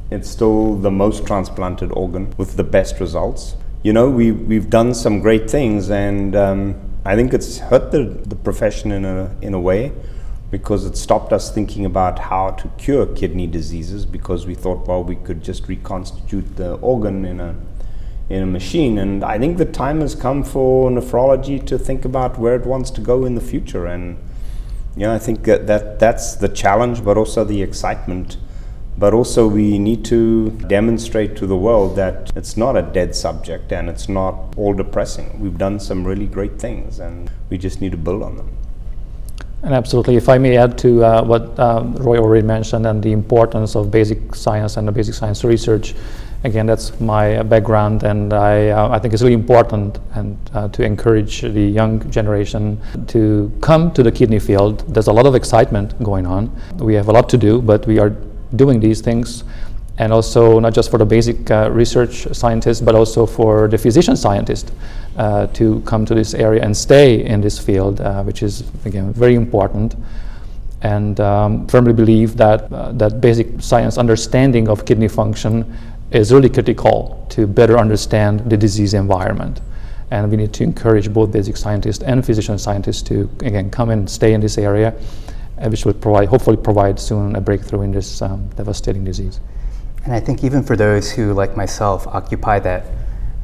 It's 0.09 0.29
still 0.29 0.77
the 0.77 0.89
most 0.89 1.27
transplanted 1.27 1.91
organ 1.91 2.33
with 2.37 2.55
the 2.55 2.63
best 2.63 3.01
results. 3.01 3.57
You 3.83 3.91
know, 3.91 4.09
we, 4.09 4.31
we've 4.31 4.69
done 4.69 4.93
some 4.93 5.19
great 5.19 5.49
things, 5.49 5.89
and 5.89 6.33
um, 6.33 6.79
I 7.03 7.17
think 7.17 7.33
it's 7.33 7.57
hurt 7.57 7.91
the, 7.91 8.03
the 8.25 8.37
profession 8.37 8.93
in 8.93 9.03
a, 9.03 9.35
in 9.41 9.53
a 9.53 9.59
way 9.59 9.91
because 10.51 10.85
it 10.85 10.95
stopped 10.95 11.33
us 11.33 11.53
thinking 11.53 11.83
about 11.83 12.19
how 12.19 12.51
to 12.51 12.69
cure 12.77 13.05
kidney 13.05 13.47
diseases 13.47 14.05
because 14.05 14.45
we 14.45 14.55
thought, 14.55 14.87
well, 14.87 15.03
we 15.03 15.17
could 15.17 15.43
just 15.43 15.67
reconstitute 15.67 16.55
the 16.55 16.75
organ 16.75 17.25
in 17.25 17.41
a 17.41 17.53
in 18.29 18.41
a 18.41 18.45
machine. 18.45 18.97
And 18.97 19.23
I 19.23 19.37
think 19.37 19.57
the 19.57 19.65
time 19.65 20.01
has 20.01 20.15
come 20.15 20.43
for 20.43 20.89
nephrology 20.89 21.65
to 21.67 21.77
think 21.77 22.05
about 22.05 22.39
where 22.39 22.55
it 22.55 22.65
wants 22.65 22.89
to 22.91 23.01
go 23.01 23.25
in 23.25 23.35
the 23.35 23.41
future. 23.41 23.85
And 23.85 24.17
yeah, 24.95 25.13
I 25.13 25.19
think 25.19 25.43
that, 25.43 25.67
that 25.67 25.99
that's 25.99 26.35
the 26.35 26.49
challenge, 26.49 27.03
but 27.03 27.17
also 27.17 27.43
the 27.43 27.61
excitement. 27.61 28.37
But 28.97 29.13
also, 29.13 29.45
we 29.45 29.77
need 29.77 30.05
to 30.05 30.51
demonstrate 30.51 31.35
to 31.37 31.45
the 31.45 31.57
world 31.57 31.97
that 31.97 32.31
it's 32.33 32.55
not 32.55 32.77
a 32.77 32.81
dead 32.81 33.13
subject 33.13 33.73
and 33.73 33.89
it's 33.89 34.07
not 34.07 34.53
all 34.55 34.73
depressing. 34.73 35.37
We've 35.41 35.57
done 35.57 35.81
some 35.81 36.07
really 36.07 36.27
great 36.27 36.59
things, 36.59 36.99
and 36.99 37.29
we 37.49 37.57
just 37.57 37.81
need 37.81 37.91
to 37.91 37.97
build 37.97 38.23
on 38.23 38.37
them. 38.37 38.49
And 39.63 39.73
absolutely, 39.73 40.15
if 40.15 40.29
I 40.29 40.37
may 40.37 40.55
add 40.55 40.77
to 40.77 41.03
uh, 41.03 41.23
what 41.25 41.59
um, 41.59 41.95
Roy 41.95 42.19
already 42.19 42.45
mentioned 42.45 42.85
and 42.85 43.03
the 43.03 43.11
importance 43.11 43.75
of 43.75 43.91
basic 43.91 44.33
science 44.33 44.77
and 44.77 44.87
the 44.87 44.93
basic 44.93 45.13
science 45.13 45.43
research, 45.43 45.93
again, 46.43 46.65
that's 46.65 46.99
my 46.99 47.41
background, 47.43 48.03
and 48.03 48.33
I, 48.33 48.69
uh, 48.69 48.89
I 48.89 48.99
think 48.99 49.13
it's 49.13 49.23
really 49.23 49.33
important 49.33 49.99
and 50.13 50.37
uh, 50.53 50.67
to 50.69 50.83
encourage 50.83 51.41
the 51.41 51.61
young 51.61 52.09
generation 52.11 52.79
to 53.07 53.51
come 53.61 53.91
to 53.93 54.03
the 54.03 54.11
kidney 54.11 54.39
field. 54.39 54.83
There's 54.93 55.07
a 55.07 55.13
lot 55.13 55.25
of 55.25 55.35
excitement 55.35 56.01
going 56.03 56.25
on. 56.25 56.51
We 56.77 56.93
have 56.95 57.07
a 57.07 57.11
lot 57.11 57.29
to 57.29 57.37
do, 57.37 57.61
but 57.61 57.87
we 57.87 57.99
are 57.99 58.15
doing 58.55 58.79
these 58.79 59.01
things 59.01 59.43
and 59.97 60.11
also 60.11 60.59
not 60.59 60.73
just 60.73 60.91
for 60.91 60.97
the 60.97 61.05
basic 61.05 61.49
uh, 61.49 61.69
research 61.71 62.27
scientists, 62.33 62.81
but 62.81 62.95
also 62.95 63.25
for 63.25 63.67
the 63.67 63.77
physician 63.77 64.15
scientist 64.15 64.73
uh, 65.17 65.47
to 65.47 65.81
come 65.81 66.05
to 66.05 66.13
this 66.13 66.33
area 66.33 66.61
and 66.61 66.75
stay 66.75 67.25
in 67.25 67.39
this 67.41 67.57
field, 67.57 68.01
uh, 68.01 68.23
which 68.23 68.43
is 68.43 68.63
again 68.85 69.13
very 69.13 69.35
important. 69.35 69.95
And 70.81 71.19
um, 71.19 71.65
firmly 71.67 71.93
believe 71.93 72.37
that 72.37 72.71
uh, 72.71 72.91
that 72.93 73.21
basic 73.21 73.61
science 73.61 73.97
understanding 73.97 74.67
of 74.67 74.85
kidney 74.85 75.07
function 75.07 75.65
is 76.11 76.31
really 76.31 76.49
critical 76.49 77.25
to 77.29 77.47
better 77.47 77.77
understand 77.77 78.49
the 78.49 78.57
disease 78.57 78.93
environment. 78.93 79.61
And 80.11 80.29
we 80.29 80.37
need 80.37 80.53
to 80.53 80.63
encourage 80.63 81.11
both 81.11 81.31
basic 81.31 81.57
scientists 81.57 82.03
and 82.03 82.25
physician 82.25 82.57
scientists 82.57 83.01
to 83.03 83.29
again 83.41 83.69
come 83.71 83.89
and 83.89 84.09
stay 84.09 84.33
in 84.33 84.41
this 84.41 84.57
area, 84.57 84.93
uh, 85.57 85.69
which 85.69 85.85
will 85.85 85.93
provide 85.93 86.29
hopefully 86.29 86.57
provide 86.57 86.99
soon 86.99 87.35
a 87.35 87.41
breakthrough 87.41 87.81
in 87.81 87.91
this 87.91 88.21
um, 88.21 88.47
devastating 88.49 89.03
disease. 89.03 89.39
And 90.03 90.13
I 90.13 90.19
think 90.19 90.43
even 90.43 90.61
for 90.61 90.75
those 90.75 91.11
who, 91.11 91.33
like 91.33 91.57
myself, 91.57 92.05
occupy 92.05 92.59
that 92.59 92.85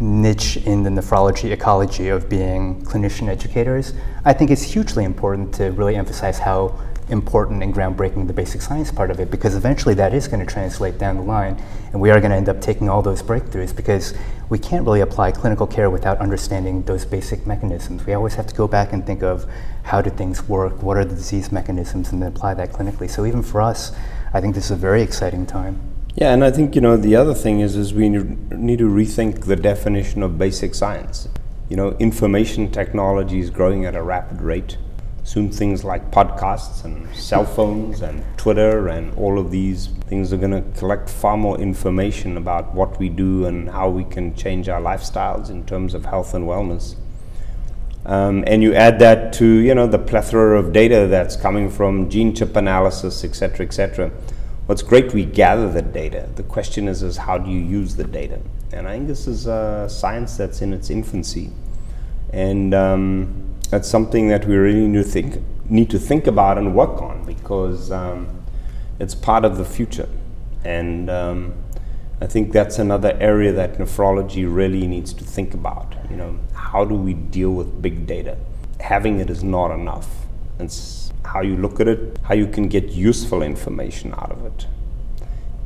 niche 0.01 0.58
in 0.58 0.84
the 0.84 0.89
nephrology 0.89 1.51
ecology 1.51 2.10
of 2.10 2.27
being 2.27 2.84
clinician 2.84 3.27
educators, 3.27 3.93
I 4.25 4.34
think 4.34 4.51
it's 4.51 4.63
hugely 4.63 5.05
important 5.05 5.53
to 5.55 5.72
really 5.72 5.96
emphasize 5.96 6.39
how 6.39 6.79
important 7.10 7.62
and 7.62 7.74
groundbreaking 7.74 8.25
the 8.25 8.34
basic 8.34 8.62
science 8.62 8.89
part 8.89 9.12
of 9.12 9.20
it 9.20 9.29
because 9.29 9.55
eventually 9.55 9.93
that 9.93 10.13
is 10.13 10.27
going 10.27 10.39
to 10.39 10.46
translate 10.46 10.98
down 10.98 11.17
the 11.17 11.22
line 11.22 11.62
and 11.91 12.00
we 12.00 12.10
are 12.10 12.20
going 12.20 12.31
to 12.31 12.38
end 12.38 12.48
up 12.48 12.62
taking 12.62 12.88
all 12.88 13.01
those 13.01 13.22
breakthroughs 13.22 13.75
because 13.75 14.13
we 14.50 14.58
can't 14.58 14.86
really 14.86 15.01
apply 15.01 15.31
clinical 15.31 15.67
care 15.67 15.89
without 15.89 16.17
understanding 16.20 16.84
those 16.84 17.05
basic 17.05 17.46
mechanisms. 17.46 18.05
We 18.05 18.13
always 18.13 18.36
have 18.36 18.48
to 18.48 18.55
go 18.55 18.67
back 18.67 18.93
and 18.93 19.05
think 19.05 19.24
of 19.24 19.46
how 19.84 20.01
do 20.01 20.10
things 20.10 20.48
work, 20.48 20.81
what 20.81 20.98
are 20.98 21.05
the 21.05 21.15
disease 21.15 21.51
mechanisms, 21.51 22.12
and 22.12 22.22
then 22.22 22.29
apply 22.29 22.53
that 22.55 22.72
clinically. 22.72 23.10
So 23.10 23.25
even 23.25 23.43
for 23.43 23.62
us, 23.62 23.91
I 24.34 24.39
think 24.39 24.55
this 24.55 24.65
is 24.65 24.72
a 24.72 24.75
very 24.75 25.01
exciting 25.01 25.46
time. 25.46 25.90
Yeah, 26.15 26.33
and 26.33 26.43
I 26.43 26.51
think 26.51 26.75
you 26.75 26.81
know 26.81 26.97
the 26.97 27.15
other 27.15 27.33
thing 27.33 27.61
is 27.61 27.77
is 27.77 27.93
we 27.93 28.09
need 28.09 28.79
to 28.79 28.89
rethink 28.89 29.45
the 29.45 29.55
definition 29.55 30.21
of 30.23 30.37
basic 30.37 30.75
science. 30.75 31.29
You 31.69 31.77
know, 31.77 31.91
information 31.99 32.69
technology 32.69 33.39
is 33.39 33.49
growing 33.49 33.85
at 33.85 33.95
a 33.95 34.03
rapid 34.03 34.41
rate. 34.41 34.77
Soon 35.23 35.51
things 35.51 35.85
like 35.85 36.11
podcasts 36.11 36.83
and 36.83 37.07
cell 37.15 37.45
phones 37.45 38.01
and 38.01 38.25
Twitter 38.37 38.89
and 38.89 39.13
all 39.17 39.39
of 39.39 39.51
these 39.51 39.87
things 40.09 40.33
are 40.33 40.37
going 40.37 40.51
to 40.51 40.63
collect 40.77 41.09
far 41.09 41.37
more 41.37 41.57
information 41.59 42.35
about 42.35 42.73
what 42.73 42.99
we 42.99 43.07
do 43.07 43.45
and 43.45 43.69
how 43.69 43.87
we 43.87 44.03
can 44.03 44.35
change 44.35 44.67
our 44.67 44.81
lifestyles 44.81 45.49
in 45.49 45.63
terms 45.65 45.93
of 45.93 46.05
health 46.05 46.33
and 46.33 46.45
wellness. 46.45 46.95
Um, 48.05 48.43
and 48.47 48.63
you 48.63 48.73
add 48.73 48.99
that 48.99 49.31
to 49.33 49.45
you 49.45 49.73
know 49.75 49.87
the 49.87 49.99
plethora 49.99 50.59
of 50.59 50.73
data 50.73 51.07
that's 51.07 51.37
coming 51.37 51.69
from 51.69 52.09
gene 52.09 52.35
chip 52.35 52.57
analysis, 52.57 53.23
et 53.23 53.33
cetera, 53.33 53.65
et 53.65 53.71
cetera 53.71 54.11
what's 54.65 54.81
great, 54.81 55.13
we 55.13 55.25
gather 55.25 55.71
the 55.71 55.81
data. 55.81 56.29
The 56.35 56.43
question 56.43 56.87
is, 56.87 57.03
is 57.03 57.17
how 57.17 57.37
do 57.37 57.49
you 57.49 57.59
use 57.59 57.95
the 57.95 58.03
data? 58.03 58.39
And 58.73 58.87
I 58.87 58.93
think 58.93 59.07
this 59.07 59.27
is 59.27 59.47
a 59.47 59.87
science 59.89 60.37
that's 60.37 60.61
in 60.61 60.73
its 60.73 60.89
infancy. 60.89 61.51
And 62.31 62.73
um, 62.73 63.55
that's 63.69 63.89
something 63.89 64.29
that 64.29 64.45
we 64.45 64.55
really 64.55 64.87
need 64.87 65.03
to 65.03 65.09
think, 65.09 65.41
need 65.69 65.89
to 65.89 65.99
think 65.99 66.27
about 66.27 66.57
and 66.57 66.73
work 66.73 67.01
on 67.01 67.25
because 67.25 67.91
um, 67.91 68.43
it's 68.99 69.15
part 69.15 69.43
of 69.45 69.57
the 69.57 69.65
future. 69.65 70.07
And 70.63 71.09
um, 71.09 71.53
I 72.21 72.27
think 72.27 72.51
that's 72.51 72.77
another 72.77 73.17
area 73.19 73.51
that 73.53 73.77
nephrology 73.77 74.45
really 74.47 74.85
needs 74.87 75.11
to 75.13 75.23
think 75.23 75.53
about. 75.53 75.95
You 76.09 76.17
know, 76.17 76.39
how 76.53 76.85
do 76.85 76.93
we 76.93 77.13
deal 77.13 77.51
with 77.51 77.81
big 77.81 78.05
data? 78.05 78.37
Having 78.79 79.19
it 79.19 79.29
is 79.29 79.43
not 79.43 79.71
enough. 79.71 80.07
It's 80.59 81.00
how 81.25 81.41
you 81.41 81.55
look 81.57 81.79
at 81.79 81.87
it, 81.87 82.17
how 82.23 82.33
you 82.33 82.47
can 82.47 82.67
get 82.67 82.89
useful 82.89 83.41
information 83.41 84.13
out 84.13 84.31
of 84.31 84.45
it, 84.45 84.67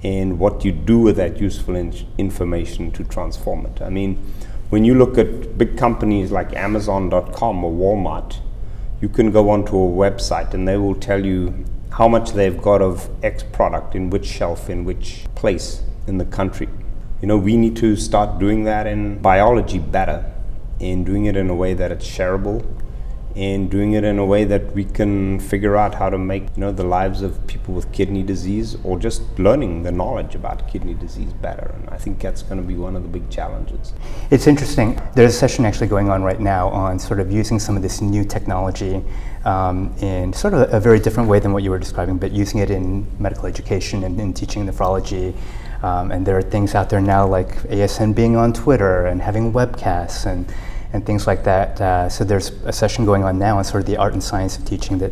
and 0.04 0.40
what 0.40 0.64
you 0.64 0.72
do 0.72 1.00
with 1.00 1.16
that 1.18 1.40
useful 1.40 1.76
in- 1.76 2.08
information 2.18 2.92
to 2.92 3.04
transform 3.04 3.66
it. 3.66 3.82
I 3.82 3.90
mean, 3.90 4.18
when 4.70 4.84
you 4.84 4.96
look 4.96 5.18
at 5.18 5.58
big 5.58 5.78
companies 5.78 6.32
like 6.32 6.54
Amazon.com 6.54 7.64
or 7.64 7.72
Walmart, 7.72 8.38
you 9.02 9.10
can 9.10 9.32
go 9.32 9.50
onto 9.50 9.76
a 9.76 9.90
website 9.90 10.54
and 10.54 10.68
they 10.68 10.78
will 10.78 10.96
tell 10.96 11.26
you 11.26 11.66
how 11.92 12.08
much 12.08 12.32
they've 12.34 12.62
got 12.62 12.82
of 12.82 13.10
X 13.24 13.44
product 13.44 13.96
in 13.96 14.10
which 14.10 14.26
shelf, 14.26 14.70
in 14.70 14.84
which 14.84 15.26
place 15.36 15.84
in 16.08 16.18
the 16.18 16.26
country. 16.26 16.68
You 17.22 17.28
know, 17.28 17.38
we 17.38 17.58
need 17.58 17.76
to 17.78 17.96
start 17.96 18.40
doing 18.40 18.66
that 18.66 18.88
in 18.88 19.20
biology 19.20 19.80
better 19.80 20.32
and 20.82 21.06
doing 21.06 21.26
it 21.26 21.38
in 21.38 21.50
a 21.50 21.56
way 21.56 21.74
that 21.74 21.92
it's 21.92 22.06
shareable 22.06 22.66
and 23.36 23.70
doing 23.70 23.94
it 23.94 24.06
in 24.06 24.18
a 24.18 24.26
way 24.26 24.46
that 24.46 24.74
we 24.74 24.86
can 24.86 25.40
figure 25.42 25.76
out 25.76 25.94
how 25.94 26.10
to 26.10 26.18
make 26.18 26.44
you 26.56 26.62
know 26.62 26.72
the 26.72 26.84
lives 26.84 27.22
of 27.22 27.46
people 27.48 27.74
with 27.74 27.92
kidney 27.92 28.24
disease 28.24 28.78
or 28.84 28.98
just 28.98 29.22
learning 29.38 29.84
the 29.84 29.92
knowledge 29.92 30.36
about 30.36 30.68
kidney 30.70 30.94
disease 30.94 31.34
better. 31.34 31.74
And 31.76 31.90
i 31.90 31.98
think 31.98 32.20
that's 32.20 32.42
going 32.42 32.62
to 32.62 32.68
be 32.68 32.76
one 32.76 32.96
of 32.96 33.04
the 33.04 33.10
big 33.10 33.30
challenges. 33.30 33.94
It's 34.32 34.48
interesting. 34.48 35.02
There's 35.16 35.36
a 35.36 35.38
session 35.38 35.66
actually 35.66 35.88
going 35.88 36.10
on 36.10 36.24
right 36.24 36.40
now 36.40 36.70
on 36.70 36.98
sort 36.98 37.20
of 37.20 37.32
using 37.32 37.60
some 37.60 37.76
of 37.76 37.84
this 37.84 38.02
new 38.02 38.24
technology 38.24 39.04
um, 39.44 39.94
in 40.00 40.32
sort 40.32 40.54
of 40.54 40.74
a, 40.74 40.80
very 40.80 41.00
different 41.00 41.28
way 41.28 41.40
than 41.40 41.52
what 41.52 41.64
you 41.64 41.72
were 41.72 41.80
describing 41.80 42.18
but 42.18 42.32
using 42.32 42.60
it 42.62 42.72
in 42.72 43.06
medical 43.20 43.48
education 43.48 44.04
and 44.06 44.20
in 44.20 44.34
teaching 44.34 44.66
nephrology. 44.66 45.36
Um, 45.84 46.12
and 46.12 46.26
there 46.26 46.38
are 46.38 46.42
things 46.42 46.74
out 46.74 46.90
there 46.90 47.02
now 47.02 47.28
like 47.28 47.50
asn 47.70 48.16
being 48.16 48.36
on 48.38 48.54
twitter 48.54 49.06
and 49.06 49.22
having 49.22 49.52
webcasts 49.52 50.26
and 50.26 50.52
and 50.96 51.06
things 51.06 51.28
like 51.28 51.44
that. 51.44 51.80
Uh, 51.80 52.10
so 52.10 52.24
there's 52.24 52.50
a 52.66 52.72
session 52.72 53.06
going 53.06 53.24
on 53.24 53.38
now 53.38 53.58
on 53.58 53.64
sort 53.64 53.82
of 53.84 53.88
the 53.88 53.98
art 53.98 54.14
and 54.14 54.24
science 54.24 54.58
of 54.58 54.66
teaching 54.66 54.98
that 54.98 55.12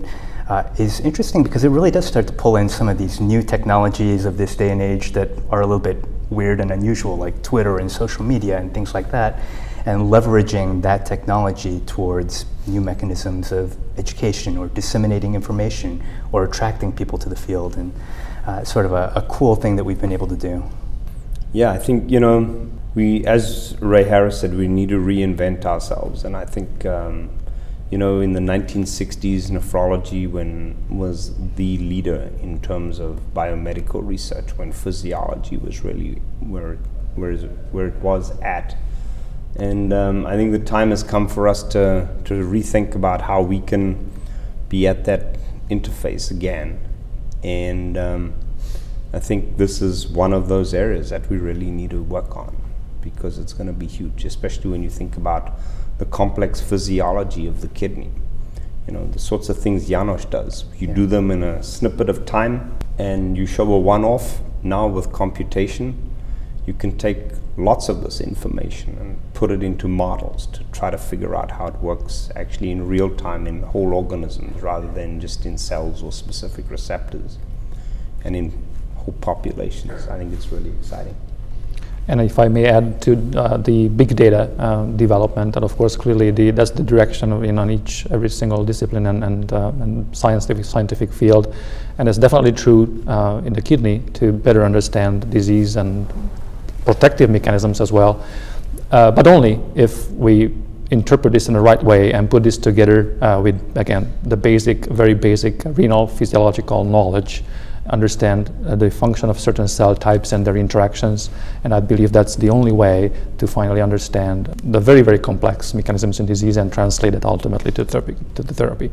uh, 0.50 0.64
is 0.78 1.00
interesting 1.02 1.44
because 1.44 1.64
it 1.64 1.70
really 1.70 1.92
does 1.92 2.06
start 2.06 2.26
to 2.28 2.34
pull 2.34 2.56
in 2.56 2.68
some 2.68 2.90
of 2.90 2.98
these 2.98 3.20
new 3.20 3.44
technologies 3.44 4.26
of 4.26 4.38
this 4.38 4.56
day 4.56 4.72
and 4.72 4.82
age 4.82 5.12
that 5.12 5.30
are 5.50 5.62
a 5.62 5.68
little 5.68 5.80
bit 5.80 5.98
weird 6.30 6.60
and 6.60 6.72
unusual, 6.72 7.18
like 7.18 7.42
Twitter 7.44 7.80
and 7.80 7.92
social 7.92 8.24
media 8.24 8.58
and 8.58 8.74
things 8.74 8.94
like 8.94 9.12
that, 9.12 9.40
and 9.86 10.02
leveraging 10.04 10.82
that 10.82 11.06
technology 11.06 11.82
towards 11.82 12.46
new 12.66 12.82
mechanisms 12.82 13.52
of 13.52 13.78
education 13.98 14.58
or 14.58 14.68
disseminating 14.70 15.36
information 15.36 16.02
or 16.32 16.46
attracting 16.46 16.92
people 16.92 17.18
to 17.18 17.30
the 17.30 17.36
field, 17.36 17.78
and 17.78 17.94
uh, 18.48 18.64
sort 18.64 18.86
of 18.86 18.94
a, 18.94 19.12
a 19.16 19.22
cool 19.24 19.56
thing 19.56 19.76
that 19.76 19.84
we've 19.84 20.02
been 20.02 20.14
able 20.14 20.28
to 20.28 20.38
do. 20.38 20.64
Yeah, 21.52 21.72
I 21.72 21.78
think, 21.78 22.10
you 22.10 22.20
know, 22.20 22.70
we, 22.96 23.26
as 23.26 23.76
Ray 23.80 24.04
Harris 24.04 24.42
said, 24.42 24.56
we 24.56 24.68
need 24.68 24.90
to 24.90 25.00
reinvent 25.00 25.66
ourselves. 25.66 26.24
And 26.24 26.38
I 26.38 26.46
think, 26.46 26.86
um, 26.86 27.30
you 27.90 27.98
know, 27.98 28.20
in 28.20 28.34
the 28.34 28.40
1960s, 28.40 29.50
nephrology 29.50 30.30
when 30.30 30.76
was 30.90 31.34
the 31.56 31.78
leader 31.80 32.32
in 32.42 32.62
terms 32.62 33.00
of 33.00 33.20
biomedical 33.34 34.06
research, 34.06 34.58
when 34.58 34.72
physiology 34.72 35.58
was 35.58 35.84
really 35.84 36.22
where, 36.40 36.76
where, 37.16 37.36
where 37.36 37.88
it 37.88 37.96
was 37.96 38.40
at. 38.42 38.78
And 39.56 39.94
um, 39.94 40.26
I 40.26 40.36
think 40.36 40.52
the 40.52 40.60
time 40.60 40.92
has 40.92 41.04
come 41.04 41.28
for 41.28 41.48
us 41.48 41.64
to, 41.64 42.10
to 42.26 42.34
rethink 42.34 42.96
about 42.96 43.22
how 43.22 43.42
we 43.42 43.60
can 43.60 44.12
be 44.70 44.88
at 44.88 45.06
that 45.06 45.38
interface 45.70 46.32
again 46.32 46.80
And 47.44 47.98
um, 47.98 48.34
I 49.14 49.20
think 49.20 49.58
this 49.58 49.82
is 49.82 50.08
one 50.08 50.34
of 50.34 50.48
those 50.48 50.74
areas 50.74 51.10
that 51.10 51.30
we 51.30 51.38
really 51.38 51.70
need 51.70 51.92
to 51.92 52.02
work 52.02 52.36
on 52.36 52.63
because 53.04 53.38
it's 53.38 53.54
going 53.54 53.68
to 53.68 53.74
be 53.74 53.88
huge, 53.88 54.26
especially 54.26 54.72
when 54.72 54.82
you 54.82 54.90
think 54.90 55.18
about 55.18 55.52
the 55.98 56.06
complex 56.06 56.62
physiology 56.62 57.46
of 57.46 57.62
the 57.62 57.68
kidney. 57.68 58.12
You 58.88 58.94
know, 58.94 59.08
the 59.08 59.20
sorts 59.20 59.50
of 59.50 59.58
things 59.58 59.88
Janos 59.88 60.26
does. 60.26 60.66
You 60.78 60.88
yeah. 60.88 60.94
do 60.94 61.06
them 61.06 61.32
in 61.32 61.44
a 61.44 61.62
snippet 61.64 62.10
of 62.10 62.26
time 62.26 62.78
and 62.98 63.38
you 63.38 63.46
show 63.46 63.72
a 63.72 63.80
one 63.80 64.04
off. 64.04 64.42
Now, 64.62 64.88
with 64.88 65.12
computation, 65.12 66.12
you 66.66 66.74
can 66.74 66.98
take 66.98 67.20
lots 67.58 67.90
of 67.90 68.02
this 68.02 68.20
information 68.20 68.98
and 68.98 69.34
put 69.34 69.52
it 69.52 69.62
into 69.62 69.88
models 69.88 70.48
to 70.48 70.64
try 70.72 70.90
to 70.90 70.98
figure 70.98 71.36
out 71.36 71.52
how 71.52 71.68
it 71.68 71.76
works 71.76 72.30
actually 72.36 72.72
in 72.72 72.88
real 72.88 73.14
time 73.16 73.46
in 73.46 73.62
whole 73.62 73.94
organisms 73.94 74.62
rather 74.62 74.92
than 74.92 75.20
just 75.20 75.46
in 75.46 75.58
cells 75.58 76.02
or 76.02 76.12
specific 76.12 76.70
receptors 76.70 77.38
and 78.24 78.36
in 78.36 78.52
whole 78.96 79.14
populations. 79.22 80.08
I 80.08 80.18
think 80.18 80.34
it's 80.34 80.52
really 80.52 80.72
exciting. 80.72 81.16
And 82.08 82.20
if 82.20 82.38
I 82.38 82.50
may 82.50 82.66
add 82.66 83.02
to 83.04 83.14
uh, 83.36 83.58
the 83.58 83.88
big 83.88 84.16
data 84.16 84.52
uh, 84.60 84.86
development, 84.98 85.56
and 85.56 85.64
of 85.64 85.76
course, 85.78 85.96
clearly 85.96 86.32
the, 86.32 86.52
that's 86.52 86.72
the 86.72 86.84
direction 86.84 87.32
of, 87.32 87.44
in 87.44 87.58
on 87.58 87.72
each 87.72 88.06
every 88.12 88.30
single 88.30 88.66
discipline 88.66 89.08
and 89.08 89.24
and, 89.24 89.54
uh, 89.54 89.72
and 89.80 90.16
scientific 90.16 90.66
scientific 90.66 91.14
field, 91.14 91.56
and 91.98 92.10
it's 92.10 92.18
definitely 92.18 92.52
true 92.52 93.04
uh, 93.08 93.42
in 93.46 93.54
the 93.54 93.62
kidney 93.62 94.00
to 94.14 94.34
better 94.34 94.66
understand 94.66 95.30
disease 95.32 95.78
and 95.78 96.06
protective 96.84 97.30
mechanisms 97.30 97.80
as 97.80 97.92
well, 97.92 98.22
uh, 98.92 99.10
but 99.10 99.26
only 99.26 99.62
if 99.76 100.10
we 100.12 100.54
interpret 100.92 101.34
this 101.34 101.48
in 101.48 101.54
the 101.54 101.60
right 101.60 101.82
way 101.84 102.14
and 102.14 102.30
put 102.30 102.44
this 102.44 102.58
together 102.58 103.18
uh, 103.24 103.42
with, 103.42 103.78
again, 103.78 104.12
the 104.24 104.38
basic, 104.38 104.86
very 104.86 105.14
basic 105.14 105.64
renal 105.78 106.08
physiological 106.08 106.84
knowledge, 106.84 107.44
understand 107.90 108.52
uh, 108.66 108.76
the 108.76 108.90
function 108.90 109.30
of 109.30 109.40
certain 109.40 109.68
cell 109.68 109.96
types 109.96 110.32
and 110.32 110.46
their 110.46 110.58
interactions. 110.58 111.30
And 111.64 111.74
I 111.74 111.80
believe 111.80 112.12
that's 112.12 112.36
the 112.36 112.50
only 112.50 112.72
way 112.72 113.12
to 113.38 113.48
finally 113.48 113.82
understand 113.82 114.48
the 114.64 114.80
very, 114.80 115.02
very 115.02 115.20
complex 115.20 115.74
mechanisms 115.74 116.20
in 116.20 116.26
disease 116.26 116.58
and 116.58 116.72
translate 116.72 117.14
it 117.14 117.26
ultimately 117.26 117.72
to, 117.72 117.86
therapy, 117.86 118.16
to 118.36 118.44
the 118.44 118.54
therapy. 118.54 118.92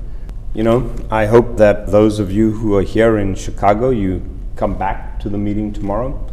You 0.54 0.64
know, 0.64 0.94
I 1.10 1.26
hope 1.26 1.56
that 1.58 1.88
those 1.88 2.18
of 2.18 2.32
you 2.32 2.50
who 2.50 2.76
are 2.76 2.82
here 2.82 3.18
in 3.18 3.34
Chicago, 3.34 3.90
you 3.90 4.22
come 4.56 4.76
back 4.76 5.20
to 5.20 5.28
the 5.28 5.38
meeting 5.38 5.72
tomorrow 5.72 6.30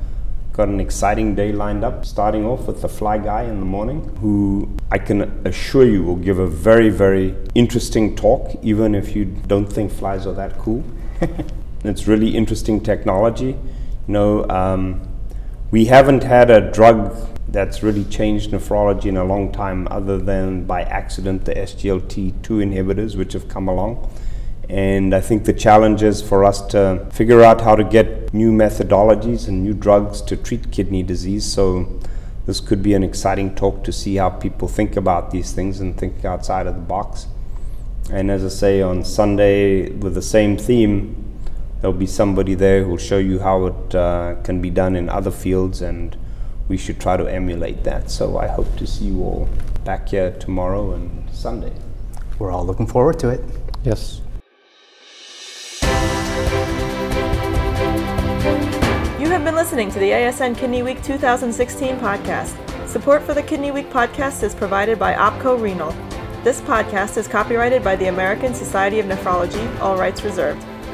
Got 0.57 0.69
an 0.69 0.79
exciting 0.79 1.35
day 1.35 1.51
lined 1.51 1.83
up, 1.83 2.03
starting 2.03 2.43
off 2.43 2.65
with 2.65 2.81
the 2.81 2.89
fly 2.89 3.19
guy 3.19 3.43
in 3.43 3.59
the 3.59 3.65
morning, 3.65 4.01
who 4.21 4.75
I 4.89 4.97
can 4.97 5.21
assure 5.45 5.85
you 5.85 6.01
will 6.01 6.15
give 6.15 6.39
a 6.39 6.47
very, 6.47 6.89
very 6.89 7.35
interesting 7.53 8.15
talk, 8.15 8.57
even 8.63 8.95
if 8.95 9.15
you 9.15 9.25
don't 9.25 9.67
think 9.67 9.91
flies 9.91 10.25
are 10.25 10.33
that 10.33 10.57
cool. 10.57 10.83
it's 11.83 12.07
really 12.07 12.35
interesting 12.35 12.81
technology. 12.81 13.57
You 14.07 14.13
know, 14.13 14.49
um, 14.49 15.01
we 15.71 15.85
haven't 15.85 16.23
had 16.23 16.49
a 16.49 16.71
drug 16.71 17.15
that's 17.49 17.81
really 17.81 18.03
changed 18.05 18.51
nephrology 18.51 19.05
in 19.05 19.17
a 19.17 19.23
long 19.23 19.51
time, 19.51 19.87
other 19.89 20.17
than 20.17 20.65
by 20.65 20.83
accident 20.83 21.45
the 21.45 21.53
SGLT2 21.53 22.41
inhibitors, 22.41 23.15
which 23.15 23.33
have 23.33 23.47
come 23.47 23.67
along. 23.67 24.09
And 24.69 25.15
I 25.15 25.21
think 25.21 25.45
the 25.45 25.53
challenge 25.53 26.03
is 26.03 26.21
for 26.21 26.43
us 26.43 26.61
to 26.67 27.07
figure 27.11 27.41
out 27.41 27.61
how 27.61 27.75
to 27.75 27.83
get 27.85 28.33
new 28.33 28.51
methodologies 28.51 29.47
and 29.47 29.63
new 29.63 29.73
drugs 29.73 30.21
to 30.23 30.35
treat 30.35 30.71
kidney 30.71 31.03
disease. 31.03 31.45
So 31.45 31.99
this 32.45 32.59
could 32.59 32.83
be 32.83 32.93
an 32.93 33.03
exciting 33.03 33.55
talk 33.55 33.83
to 33.85 33.93
see 33.93 34.15
how 34.15 34.29
people 34.29 34.67
think 34.67 34.97
about 34.97 35.31
these 35.31 35.53
things 35.53 35.79
and 35.79 35.97
think 35.97 36.25
outside 36.25 36.67
of 36.67 36.75
the 36.75 36.81
box. 36.81 37.27
And 38.11 38.29
as 38.29 38.43
I 38.43 38.49
say, 38.49 38.81
on 38.81 39.05
Sunday 39.05 39.89
with 39.89 40.15
the 40.15 40.21
same 40.21 40.57
theme, 40.57 41.26
there'll 41.81 41.95
be 41.95 42.07
somebody 42.07 42.55
there 42.55 42.83
who'll 42.83 42.97
show 42.97 43.17
you 43.17 43.39
how 43.39 43.65
it 43.67 43.95
uh, 43.95 44.35
can 44.43 44.61
be 44.61 44.69
done 44.69 44.95
in 44.95 45.09
other 45.09 45.31
fields, 45.31 45.81
and 45.81 46.17
we 46.67 46.77
should 46.77 46.99
try 46.99 47.17
to 47.17 47.25
emulate 47.25 47.83
that. 47.83 48.09
So 48.09 48.37
I 48.37 48.47
hope 48.47 48.75
to 48.77 48.87
see 48.87 49.05
you 49.05 49.21
all 49.21 49.49
back 49.85 50.09
here 50.09 50.31
tomorrow 50.31 50.93
and 50.93 51.29
Sunday. 51.31 51.73
We're 52.39 52.51
all 52.51 52.65
looking 52.65 52.87
forward 52.87 53.19
to 53.19 53.29
it. 53.29 53.41
Yes. 53.83 54.21
You 59.19 59.29
have 59.29 59.43
been 59.43 59.55
listening 59.55 59.91
to 59.91 59.99
the 59.99 60.11
ASN 60.11 60.57
Kidney 60.57 60.83
Week 60.83 61.01
2016 61.03 61.97
podcast. 61.97 62.55
Support 62.87 63.23
for 63.23 63.33
the 63.33 63.43
Kidney 63.43 63.71
Week 63.71 63.89
podcast 63.89 64.43
is 64.43 64.55
provided 64.55 64.97
by 64.97 65.13
OPKO 65.13 65.61
Renal. 65.61 65.91
This 66.43 66.61
podcast 66.61 67.17
is 67.17 67.27
copyrighted 67.27 67.83
by 67.83 67.95
the 67.95 68.07
American 68.07 68.53
Society 68.53 68.99
of 68.99 69.05
Nephrology, 69.07 69.79
all 69.79 69.97
rights 69.97 70.23
reserved. 70.23 70.65